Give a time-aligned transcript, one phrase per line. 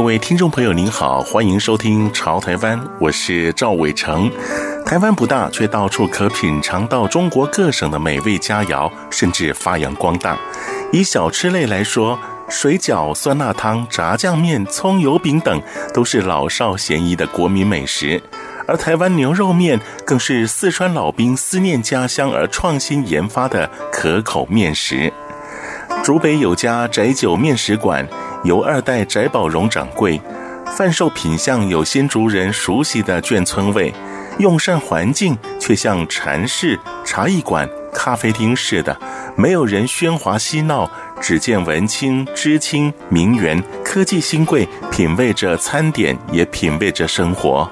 [0.00, 4.30] 各位听众朋友，您好，欢迎收听《潮台湾》，我是赵伟成。
[4.86, 10.38] 台湾不大，却到处可品尝到中国各省的美味佳肴，甚至发扬光大。
[10.90, 12.18] 以小吃类来说，
[12.48, 15.60] 水饺、酸辣汤、炸酱面、葱油饼等
[15.92, 18.22] 都是老少咸宜的国民美食。
[18.66, 25.12] 而台湾牛肉面更是四川老兵思念家乡而创新研发的可口面食。
[26.02, 28.08] 竹北有家宅酒面食馆。
[28.42, 30.20] 由二代翟宝荣掌柜，
[30.76, 33.92] 贩售品相有新竹人熟悉的眷村味，
[34.38, 38.96] 用膳环境却像禅室、茶艺馆、咖啡厅似的，
[39.36, 47.70] 没有人喧哗嬉闹，只见文青、知青、名媛、科技新贵品味着餐点，也品味着生活。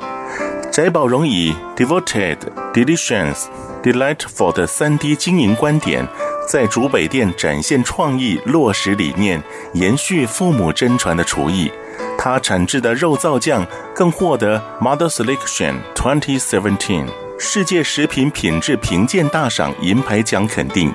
[0.70, 2.36] 翟宝荣以 devoted、
[2.74, 3.46] delicious、
[3.82, 6.06] delightful 的三 D 经营观点。
[6.48, 9.40] 在竹北店展现创意，落实理念，
[9.74, 11.70] 延续父母真传的厨艺。
[12.16, 17.06] 他产制的肉燥酱更获得 Model Selection 2017
[17.38, 20.90] 世界食品品质评鉴大赏银牌奖肯定。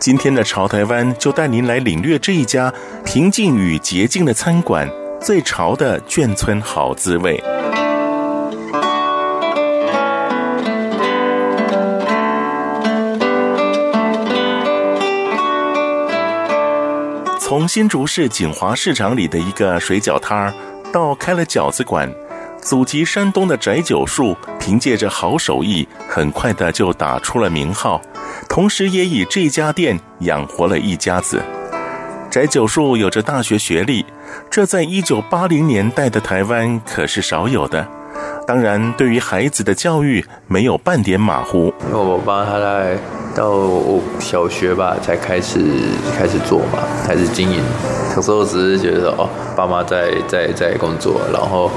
[0.00, 2.74] 今天的潮台湾就带您来领略这一家
[3.04, 7.40] 平静与洁净的餐馆，最潮的眷村好滋味。
[17.52, 20.54] 从新竹市锦华市场里的一个水饺摊儿，
[20.90, 22.10] 到开了饺子馆，
[22.62, 28.00] 祖籍山东的翟九树凭借着好手艺，很快的就打出了名号，
[28.48, 31.42] 同时也以这家店养活了一家子。
[32.30, 34.06] 翟九树有着大学学历，
[34.48, 37.86] 这在一九八零年代的台湾可是少有的。
[38.46, 41.70] 当然，对于孩子的教育没有半点马虎。
[41.86, 42.96] 因为我爸他来。
[43.34, 45.60] 到我小学吧，才开始
[46.18, 47.60] 开始做嘛，开始经营。
[48.14, 51.70] 有时候只是觉得，哦，爸妈在在在工作，然后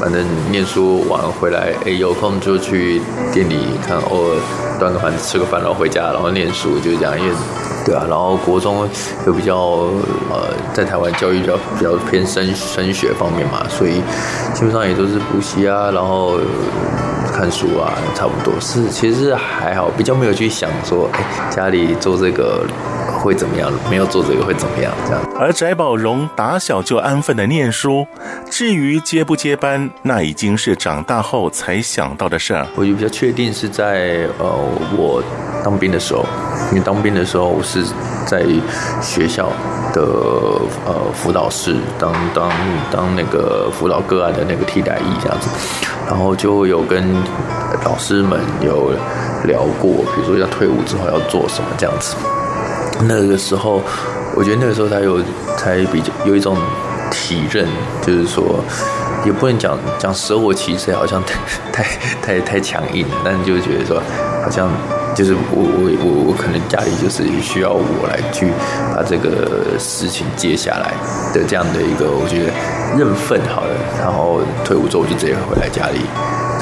[0.00, 3.56] 反正念书完回来，哎，有空就去店里
[3.86, 4.36] 看，偶尔
[4.80, 7.18] 端个盘子吃个饭，然后回家，然后念书，就这样。
[7.20, 7.32] 因为
[7.84, 8.88] 对啊，然后国中
[9.26, 9.56] 又比较
[10.30, 14.00] 呃，在台湾教育比较比较偏升升学方面嘛，所以
[14.54, 16.38] 基本上也都是补习啊，然后。
[17.34, 22.64] 看书啊，差不多是，其实还好，比较没有去想说，哎，家里做这个
[23.18, 25.20] 会怎么样，没有做这个会怎么样这样。
[25.36, 28.06] 而翟宝荣打小就安分的念书，
[28.48, 32.64] 至于接不接班，那已经是长大后才想到的事儿。
[32.76, 34.48] 我就比较确定是在呃，
[34.96, 35.20] 我
[35.64, 36.24] 当兵的时候，
[36.70, 37.82] 因为当兵的时候我是
[38.24, 38.44] 在
[39.02, 39.50] 学校
[39.94, 40.02] 的
[40.84, 42.50] 呃辅导室当当
[42.90, 45.48] 当那个辅导个案的那个替代役这样子。
[46.06, 47.02] 然后就有跟
[47.82, 48.92] 老师们有
[49.44, 52.14] 聊过，比如说要退伍之后要做什么这样子。
[53.08, 53.80] 那个时候，
[54.36, 55.18] 我觉得那个时候才有
[55.56, 56.58] 才比较有一种
[57.10, 57.66] 体认，
[58.02, 58.62] 就是说
[59.24, 61.34] 也不能讲讲舍我其谁，好像太
[61.72, 61.84] 太
[62.22, 64.00] 太太强硬，但就觉得说
[64.44, 64.68] 好像
[65.14, 68.52] 就是我我我我可能家里就是需要我来去
[68.94, 70.92] 把这个事情接下来
[71.32, 72.52] 的这样的一个，我觉得。
[72.96, 75.98] 认份好了，然后退伍之后就直接回来家里，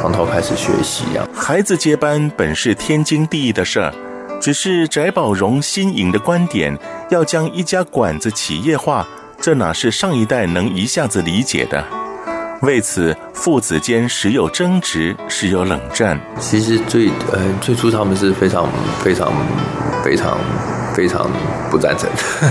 [0.01, 1.29] 从头开始学习一样。
[1.35, 3.93] 孩子接班本是天经地义的事儿，
[4.41, 6.75] 只是翟宝荣新颖的观点，
[7.11, 9.07] 要将一家馆子企业化，
[9.43, 11.85] 这哪是上一代能一下子理解的？
[12.63, 16.19] 为此，父子间时有争执，时有冷战。
[16.39, 18.69] 其实最呃最初他们是非常
[19.03, 19.33] 非常
[20.05, 20.39] 非常
[20.95, 21.29] 非常
[21.71, 22.09] 不赞成，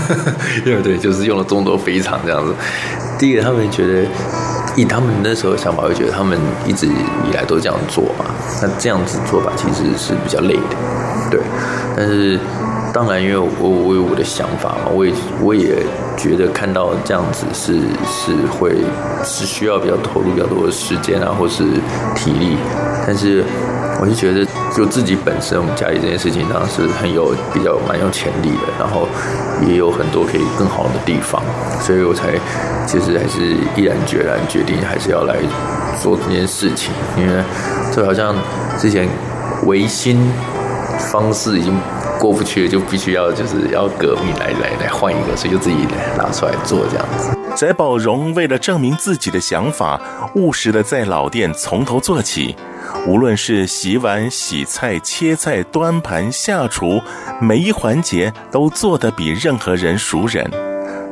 [0.64, 0.98] 对不对？
[0.98, 2.54] 就是用了众多非常这样子。
[3.18, 4.04] 第一个，他们觉得
[4.76, 8.26] 以他们那时候的想法，会觉得他们一直以来都这样做嘛，
[8.60, 10.76] 那这样子做法其实是比较累的，
[11.30, 11.40] 对。
[11.96, 12.38] 但是
[12.92, 15.76] 当然，因为我我有我的想法嘛，我也我也
[16.16, 18.76] 觉得看到这样子是是会
[19.24, 21.64] 是需要比较投入比较多的时间啊，或是
[22.14, 22.56] 体力，
[23.06, 23.44] 但是。
[24.00, 24.44] 我就觉得，
[24.74, 29.06] 就自己本身，我们家里这件事情当然是很有比较蛮有潜力的，然后
[29.64, 31.40] 也有很多可以更好的地方，
[31.80, 32.32] 所以我才
[32.84, 35.36] 其实还是毅然决然决定还是要来
[36.00, 37.44] 做这件事情，因为
[37.94, 38.34] 就好像
[38.76, 39.08] 之前
[39.66, 40.18] 维新
[40.98, 41.72] 方式已经
[42.18, 45.76] 过不去，就必须要就是要革命来来来换一个，所以就自己
[46.16, 47.36] 拿出来做这样子。
[47.54, 50.00] 翟宝荣为了证明自己的想法，
[50.34, 52.56] 务实的在老店从头做起，
[53.06, 57.00] 无论是洗碗、洗菜、切菜、端盘、下厨，
[57.40, 60.50] 每一环节都做得比任何人熟人。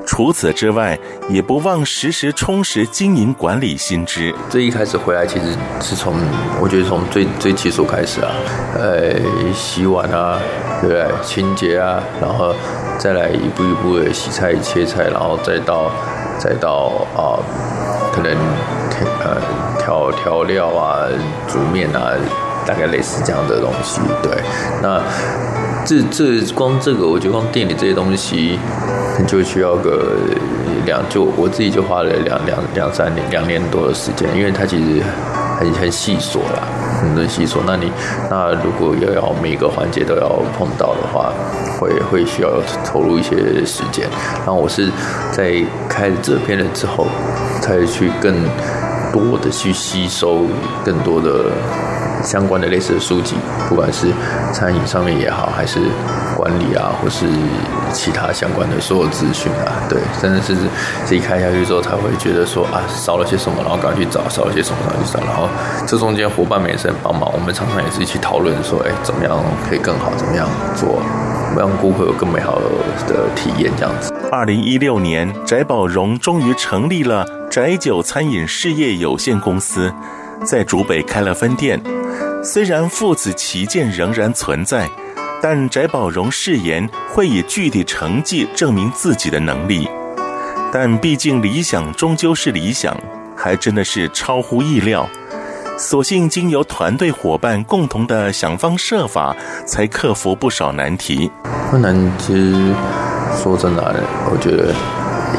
[0.07, 0.99] 除此之外，
[1.29, 4.35] 也不忘时时充实经营管理新知。
[4.49, 6.15] 最一开始回来，其实是从
[6.61, 8.33] 我觉得从最最基础开始啊，
[8.77, 9.15] 呃，
[9.55, 10.41] 洗碗啊，
[10.81, 11.07] 对不对？
[11.23, 12.55] 清洁啊，然后
[12.99, 15.91] 再来一步一步的洗菜、切菜，然后再到
[16.39, 17.39] 再到啊，
[18.13, 18.33] 可能
[19.21, 19.37] 呃
[19.79, 21.07] 调调料啊、
[21.47, 22.13] 煮面啊，
[22.67, 24.01] 大概类似这样的东西。
[24.23, 24.33] 对，
[24.83, 25.01] 那
[25.85, 28.59] 这这光这个，我觉得光店里这些东西。
[29.27, 30.17] 就需要个
[30.87, 35.03] 两，就我自己就花了两两两三年两年多的时间，因为它其实
[35.59, 36.65] 很很细琐啦，
[37.01, 37.59] 很多细琐。
[37.67, 37.91] 那你
[38.31, 41.33] 那如果要要每个环节都要碰到的话，
[41.79, 42.51] 会会需要
[42.85, 44.07] 投入一些时间。
[44.39, 44.91] 然后我是
[45.33, 45.55] 在
[45.89, 47.07] 开了这篇了之后，
[47.61, 48.35] 才去更
[49.13, 50.47] 多的去吸收
[50.85, 51.51] 更多的。
[52.23, 53.35] 相关的类似的书籍，
[53.67, 54.07] 不管是
[54.53, 55.81] 餐饮上面也好，还是
[56.37, 57.27] 管理啊，或是
[57.93, 60.55] 其他相关的所有资讯啊，对，真的是
[61.05, 65.49] 自己开下去之后，才会觉得说啊，少了些什么，然后赶快去找，少了些什么，赶快去找，然后
[65.87, 71.03] 这中间伙伴们也是很帮忙，我们常常也是一起讨论说，哎，怎么样可以更好，怎么样做，
[71.57, 72.61] 让顾客有更美好
[73.09, 74.13] 的体验，这样子。
[74.31, 79.93] 二零一六年，翟宝荣终于成立了翟酒餐饮事业有限公司，
[80.45, 81.81] 在竹北开了分店。
[82.43, 84.89] 虽然父子旗舰仍然存在，
[85.43, 89.89] 但翟宝荣誓言会以具体成绩证明自己的能力。
[90.73, 92.97] 但毕竟理想终究是理想，
[93.37, 95.09] 还真的是超乎意料。
[95.79, 99.35] 所幸经由团队伙伴共同的想方设法，
[99.67, 101.31] 才克服不少难题。
[101.71, 102.75] 困难其实
[103.43, 104.75] 说真的，我觉得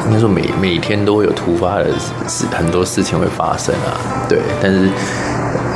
[0.06, 1.90] 应该说每每天都会有突发的
[2.26, 4.26] 事，很多事情会发生啊。
[4.28, 4.90] 对，但是。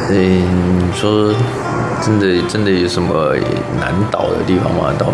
[0.09, 1.35] 嗯，你说
[2.01, 3.35] 真的真的有什么
[3.81, 4.93] 难倒的地方吗？
[4.97, 5.09] 倒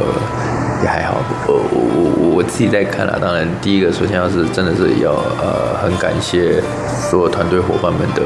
[0.82, 1.17] 也还好。
[1.47, 6.62] 我我我我自己在看了，当然第一个首先要是真的是要呃很感谢
[7.11, 8.23] 所有团队伙伴们的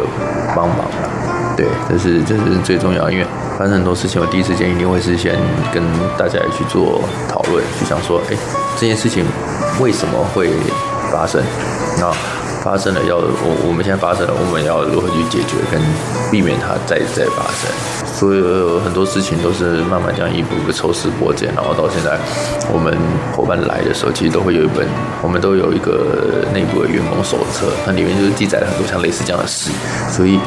[0.56, 1.56] 帮忙了。
[1.56, 3.24] 对，这是这是最重要，因为
[3.56, 5.36] 发生很多事情，我第一时间一定会事先
[5.72, 5.82] 跟
[6.18, 8.36] 大家去做讨论，去想说，哎，
[8.76, 9.24] 这件事情
[9.80, 10.50] 为什么会
[11.12, 11.40] 发生？
[12.00, 12.35] 那。
[12.66, 15.78] 发生了要，我我们现在发生了，我们要如何去解决跟
[16.32, 17.70] 避免它再再发生？
[18.02, 18.42] 所以
[18.82, 22.18] 很多事情都是慢慢这样一步一步抽丝剥茧，然后到现在，
[22.74, 22.90] 我们
[23.30, 24.82] 伙伴来的时候，其实都会有一本，
[25.22, 29.70] 我们都有一个内部的员工手册，那里面就是记载了很多像类似这样的事。
[30.10, 30.40] 所以，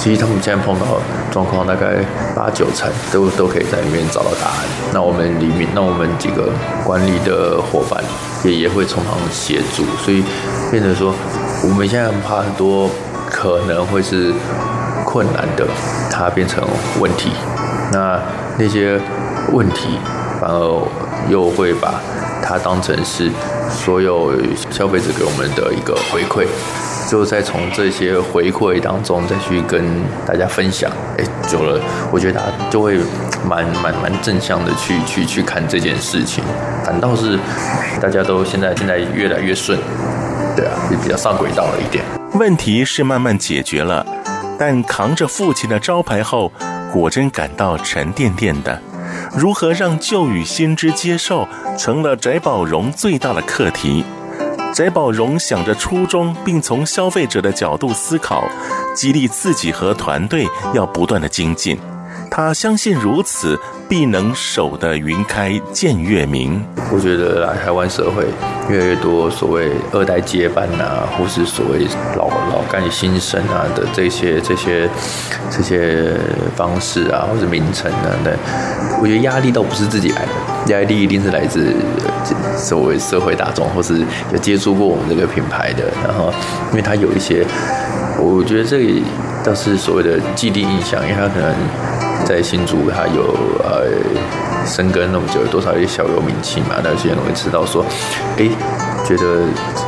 [0.00, 0.96] 其实他们现在碰到
[1.30, 2.00] 状况，大概
[2.34, 4.64] 八九成都都可以在里面找到答案。
[4.94, 6.48] 那我们里面，那我们几个
[6.82, 8.02] 管理的伙伴
[8.42, 10.24] 也也会从旁协助，所以
[10.70, 11.12] 变成说。
[11.64, 12.88] 我们现在怕很多
[13.28, 14.32] 可能会是
[15.04, 15.66] 困难的，
[16.10, 16.62] 它变成
[17.00, 17.30] 问题。
[17.92, 18.20] 那
[18.58, 19.00] 那些
[19.52, 19.98] 问题
[20.40, 20.88] 反而
[21.28, 22.00] 又会把
[22.42, 23.30] 它当成是
[23.70, 24.32] 所有
[24.70, 26.46] 消费者给我们的一个回馈，
[27.10, 29.82] 就再从这些回馈当中再去跟
[30.26, 30.90] 大家分享。
[31.16, 31.80] 哎，久了，
[32.12, 32.98] 我觉得大家就会
[33.44, 36.44] 蛮蛮蛮正向的去去去看这件事情，
[36.84, 37.38] 反倒是
[38.00, 39.78] 大家都现在现在越来越顺。
[40.58, 42.04] 对啊，也比较上轨道了一点。
[42.34, 44.04] 问题是慢慢解决了，
[44.58, 46.50] 但扛着父亲的招牌后，
[46.92, 48.82] 果真感到沉甸甸的。
[49.36, 51.46] 如何让旧与新之接受，
[51.78, 54.04] 成了翟宝荣最大的课题。
[54.74, 58.42] 翟宝荣想着初衷，并从消费者的角度思考，
[58.96, 61.78] 激励自己和团队要不断的精进。
[62.30, 63.58] 他相信如此，
[63.88, 66.64] 必能守得云开见月明。
[66.92, 68.24] 我觉得来台湾社会
[68.68, 74.88] 越来越多所谓二代接班啊，或是所谓老老干新生啊的这些这些
[75.50, 76.12] 这些
[76.54, 78.32] 方式啊，或者名称啊，对，
[79.00, 81.74] 我觉得压力倒不是自己来的，压力一定是来自
[82.56, 85.84] 所谓社会大众，或是有接触过我们这个品牌的。
[86.04, 86.32] 然后，
[86.70, 87.44] 因为他有一些，
[88.18, 89.02] 我觉得这里
[89.42, 92.07] 倒是所谓的既定印象，因为他可能。
[92.28, 93.22] 在新竹，他有
[93.64, 93.88] 呃
[94.66, 96.76] 深耕那么久，多少有些小有名气嘛？
[96.84, 97.82] 那有些人会知道说，
[98.36, 98.46] 哎，
[99.06, 99.46] 觉得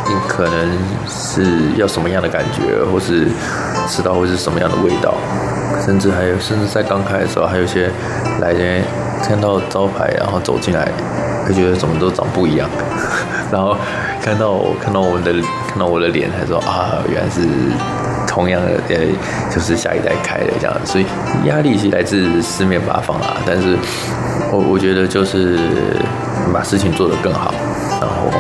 [0.09, 1.45] 你可能是
[1.77, 3.27] 要什么样的感觉，或是
[3.87, 5.15] 吃到会是什么样的味道，
[5.85, 7.91] 甚至还有，甚至在刚开的时候，还有一些
[8.41, 8.83] 来人
[9.23, 10.89] 看到招牌，然后走进来，
[11.47, 12.67] 会觉得怎么都长不一样，
[13.53, 13.77] 然后
[14.23, 15.33] 看到我看到我的
[15.69, 17.41] 看到我的脸，还说啊，原来是。
[18.29, 18.97] 同样的，呃，
[19.53, 21.05] 就是下一代开的这样，所以
[21.47, 23.37] 压力是来自四面八方啊。
[23.45, 23.77] 但是
[24.53, 25.59] 我我觉得就是
[26.55, 27.53] 把事情做得更好，
[28.01, 28.31] 然后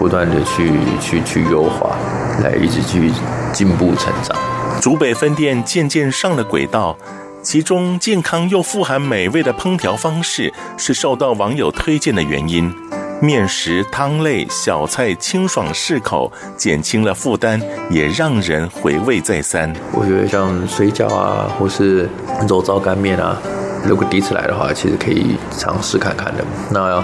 [0.00, 1.96] 不断的去去去优化，
[2.42, 3.12] 来一直去
[3.52, 4.36] 进步成长。
[4.80, 6.98] 竹北分店渐渐上了轨道，
[7.40, 12.74] 其中健康又富含美味的烹调方式是受到网友推荐的原因。
[13.22, 17.60] 面食、汤类、小菜清爽适口，减轻了负担，
[17.90, 19.70] 也让人回味再三。
[19.92, 22.08] 我觉得像水饺啊，或是
[22.48, 23.36] 肉燥干面啊，
[23.84, 26.42] 如果第一次来的话，其实可以尝试看看的。
[26.70, 27.02] 那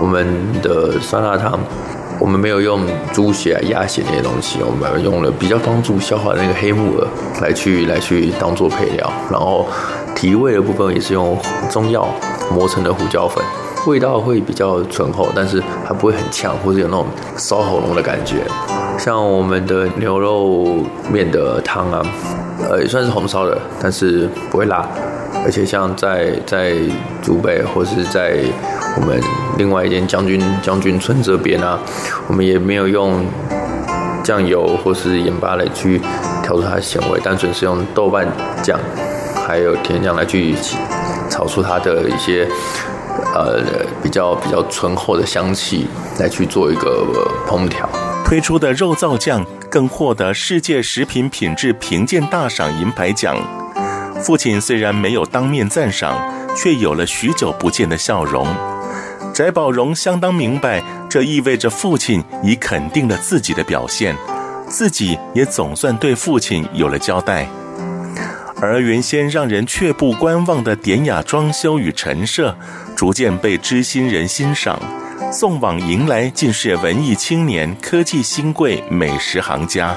[0.00, 0.26] 我们
[0.62, 1.56] 的酸辣汤，
[2.18, 7.06] 我们没有用猪血、鸭血那些东西，我们用了比较帮助消化的那个黑木耳
[7.40, 9.68] 来去来去当做配料，然后
[10.16, 11.38] 提味的部分也是用
[11.70, 12.08] 中药
[12.52, 13.44] 磨成的胡椒粉。
[13.86, 18.36] 味道会比较醇厚，但是它不会很呛，或者有那种烧喉咙的感觉。
[18.96, 22.00] 像我们的牛肉面的汤啊，
[22.68, 24.86] 呃，也算是红烧的，但是不会辣。
[25.44, 26.76] 而且像在在
[27.20, 28.38] 竹北或是在
[28.96, 29.20] 我们
[29.58, 31.76] 另外一间将军将军村这边啊，
[32.28, 33.26] 我们也没有用
[34.22, 36.00] 酱油或是盐巴来去
[36.44, 38.24] 调出它的咸味，单纯是用豆瓣
[38.62, 38.78] 酱
[39.44, 40.54] 还有甜酱来去
[41.28, 42.46] 炒出它的一些。
[43.34, 43.62] 呃，
[44.02, 45.86] 比较比较醇厚的香气
[46.18, 47.06] 来去做一个
[47.48, 47.88] 烹调，
[48.24, 53.36] 推出的肉燥酱更获得世界食品品质评鉴大赏银牌奖。
[54.22, 56.16] 父亲虽然没有当面赞赏，
[56.54, 58.46] 却有了许久不见的笑容。
[59.32, 64.14] 翟宝荣相当明白，这意味着父亲已肯定了自己的表现，
[64.68, 67.48] 自己也总算对父亲有了交代。
[68.64, 72.56] 而原先让人却步观望的典雅装修与陈设，
[72.94, 74.80] 逐渐被知心人欣赏，
[75.32, 79.96] 送往迎来尽是文艺青年、科技新贵、美食行家。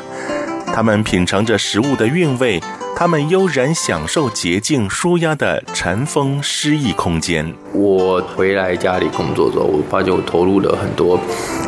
[0.75, 2.61] 他们品尝着食物的韵味，
[2.97, 7.49] 他们悠然享受洁净舒压的禅风诗意空间。
[7.71, 11.17] 我回来家里工作之后，我发觉我投入了很多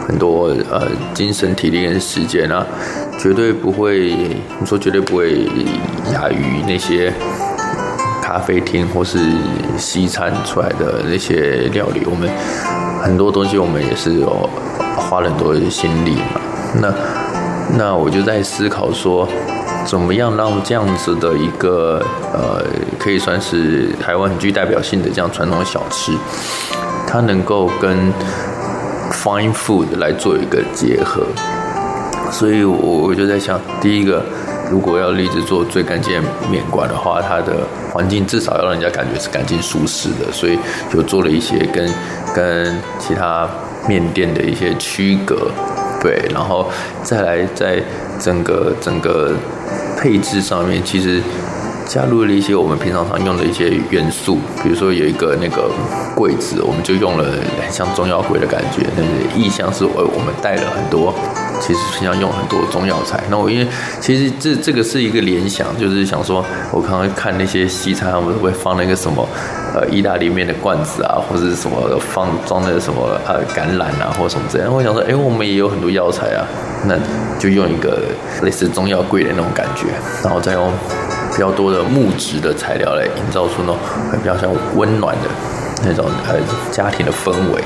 [0.06, 2.68] 很多呃精神体力跟时间啊。
[3.18, 4.14] 绝对不会，
[4.60, 5.46] 你说绝对不会
[6.14, 7.14] 亚于那些
[8.22, 9.32] 咖啡厅或是
[9.78, 12.02] 西餐出来的那些料理。
[12.06, 12.30] 我们
[13.02, 14.50] 很多东西我们也是有
[14.98, 16.42] 花了很多心力嘛。
[16.82, 16.94] 那
[17.76, 19.28] 那我就在思考说，
[19.86, 22.02] 怎么样让这样子的一个
[22.34, 22.64] 呃，
[23.00, 26.12] 可以算是台湾很具代表性的这样传统小吃，
[27.08, 28.12] 它能够跟
[29.12, 31.24] fine food 来做一个结合。
[32.32, 32.76] 所以，我
[33.08, 34.22] 我就在想，第一个，
[34.70, 36.22] 如果要立志做最干净
[36.52, 37.54] 面馆的话，它的
[37.94, 40.60] 环境至少要让人家感觉是干净舒适的，所以
[40.92, 41.90] 就做了一些跟
[42.36, 43.48] 跟其他
[43.88, 45.50] 面店的一些区隔，
[46.02, 46.70] 对，然后
[47.04, 47.82] 再来在
[48.20, 49.34] 整个整个
[49.98, 51.22] 配置上面，其实。
[51.88, 55.72] 加入了一些我们平常常用的一些元素，比如说有一个那个
[56.14, 57.24] 柜子，我们就用了
[57.62, 58.86] 很像中药柜的感觉。
[58.98, 61.16] 那个意象是我我们带了很多，
[61.62, 63.24] 其实平常用很多中药材。
[63.30, 63.66] 那我因为
[64.02, 69.26] 其实这这个是一个联想，就是想说，我刚刚看那些西餐，他们会放那个什么
[69.78, 74.74] 呃意大利面的罐子啊，或者是什么放装的什么呃橄榄啊，或什么这样。
[74.74, 76.46] 我想说，哎，我们也有很多药材啊，
[76.88, 76.96] 那
[77.38, 78.00] 就用一个
[78.42, 79.88] 类似中药柜的那种感觉，
[80.24, 80.72] 然后再用。
[81.36, 83.78] 比较多的木质的材料来营造出那种
[84.14, 85.30] 比较像温暖的
[85.86, 86.34] 那种呃
[86.72, 87.62] 家庭的氛围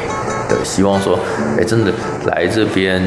[0.49, 1.17] 对，希望说，
[1.57, 1.93] 哎，真的
[2.25, 3.01] 来这边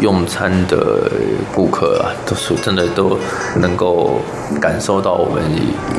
[0.00, 1.08] 用餐的
[1.54, 3.16] 顾客啊，都是真的都
[3.60, 4.20] 能够
[4.60, 5.40] 感受到我们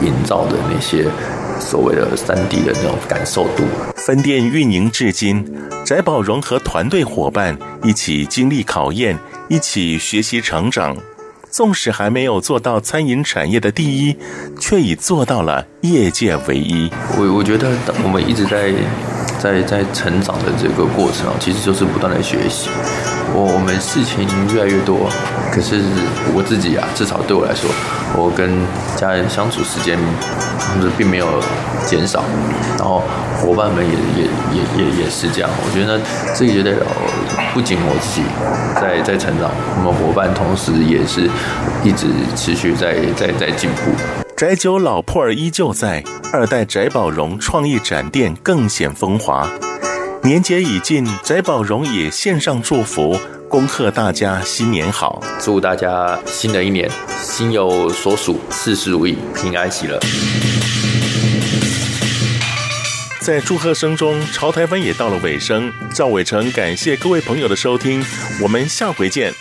[0.01, 1.05] 营造的那些
[1.63, 3.63] 所谓的 3D 的那种感受度。
[3.95, 5.45] 分店运营至今，
[5.85, 9.17] 翟宝荣和团队伙伴一起经历考验，
[9.47, 10.95] 一起学习成长。
[11.49, 14.17] 纵使还没有做到餐饮产业的第一，
[14.59, 16.89] 却已做到了业界唯一。
[17.15, 17.71] 我我觉得
[18.03, 18.73] 我们一直在
[19.39, 22.69] 在在成长的这个过程啊，其实就是不断的学习。
[23.31, 25.09] 我我们事情越来越多，
[25.51, 25.81] 可是
[26.33, 27.69] 我自己啊，至少对我来说，
[28.15, 28.49] 我跟
[28.97, 29.97] 家人相处时间
[30.75, 31.27] 就是并没有
[31.85, 32.23] 减少，
[32.77, 33.01] 然后
[33.39, 35.49] 伙伴们也也也也也是这样。
[35.65, 35.99] 我觉得
[36.35, 36.85] 这个就代表
[37.53, 38.23] 不仅我自己
[38.79, 41.29] 在在成长，我们伙伴同时也是
[41.83, 43.91] 一直持续在在在进步。
[44.35, 46.03] 宅酒老铺儿依旧在，
[46.33, 49.47] 二代宅宝荣创意展店更显风华。
[50.25, 56.89] 年节已近，翟宝荣也献上祝福，恭贺大家新年好，祝大家新的一年
[57.21, 59.99] 心有所属，事事如意，平安喜乐。
[63.19, 65.69] 在祝贺声中，潮台湾也到了尾声。
[65.93, 68.01] 赵伟成感谢各位朋友的收听，
[68.41, 69.33] 我们下回见。